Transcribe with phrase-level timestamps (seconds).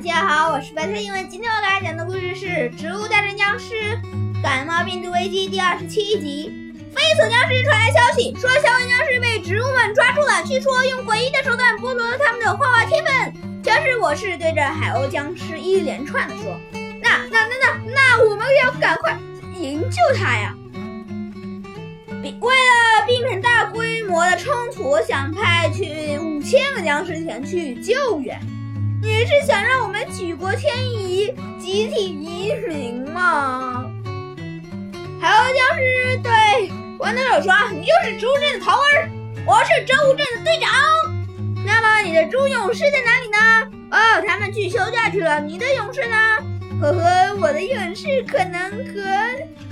[0.00, 1.28] 大家好，我是白菜英文。
[1.28, 4.00] 今天我给大家讲的故事是《植物大战僵尸：
[4.42, 6.72] 感冒病毒危机》第二十七集。
[6.96, 13.62] 飞索僵尸传来消息，说小尾僵尸被植物们抓住了，据说用诡异的手段剥夺了他们的画画天分。
[13.62, 16.58] 僵尸博士对着海鸥僵尸一连串的说
[17.02, 19.18] ：“那、那、那、那、那，我们要赶快
[19.54, 20.56] 营救他呀！”
[22.40, 28.40] 为了避免大规模的冲突，我想派去五千个僵尸前去救援。
[29.02, 33.90] 你是想让我们举国迁移、集体移民吗？
[35.18, 36.30] 还有僵尸对
[36.98, 39.10] 豌豆手说：“你就是植物镇的头儿，
[39.46, 40.70] 我是植物镇的队长。
[41.64, 43.70] 那么你的猪勇士在哪里呢？
[43.90, 45.40] 哦，他们去休假去了。
[45.40, 46.16] 你的勇士呢？
[46.82, 49.00] 呵呵，我的勇士可能和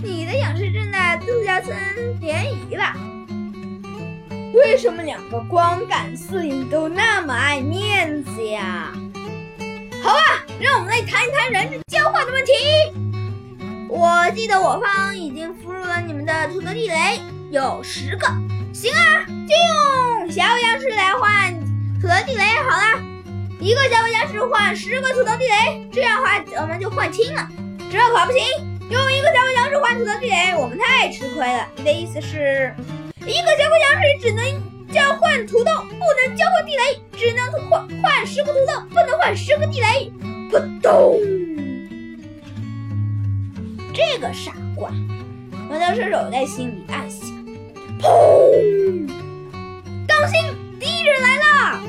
[0.03, 1.77] 你的勇士正在度假村
[2.21, 2.95] 联谊了。
[4.55, 8.91] 为什么两个光杆司令都那么爱面子呀？”
[10.61, 12.53] 让我们来谈一谈人质交换的问题。
[13.89, 17.21] 我记得我方已经俘虏了你们的土豆地雷，
[17.51, 18.27] 有十个。
[18.75, 19.55] 行啊，就
[20.25, 21.55] 用小僵尸来换
[22.01, 23.01] 土豆地雷好了。
[23.61, 27.49] 一个小僵尸换十个土豆地雷，这样的话我们就换清了。
[27.91, 28.43] 这可不行，
[28.91, 31.67] 用一个小僵尸换土豆地雷，我们太吃亏了。
[31.77, 32.75] 你的意思是，
[33.21, 34.79] 一个小僵尸只能？
[34.91, 40.11] 交换土豆不能交换地雷，只能换换十个土豆，不能换十个地雷。
[40.51, 41.19] 扑咚！
[43.93, 44.91] 这个傻瓜，
[45.71, 47.29] 豌豆射手在心里暗想。
[48.01, 48.09] 砰！
[50.07, 50.41] 当心，
[50.81, 51.81] 敌人来了！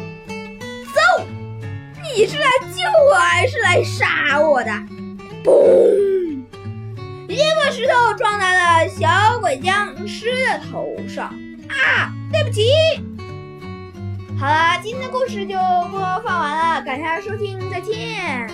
[0.94, 1.00] 走！
[2.16, 4.72] 你是来救我还是来杀我的？
[5.44, 5.50] 嘣！
[7.30, 11.34] 一个石头撞在了小鬼僵尸的头上。
[11.70, 12.12] 啊！
[12.32, 12.64] 对不起，
[14.81, 15.55] 今天的故事就
[15.91, 18.47] 播放完了，感谢收听，再见。